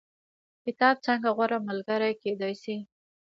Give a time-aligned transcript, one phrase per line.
[0.63, 2.75] کتاب څنګه غوره ملګری کیدی شي؟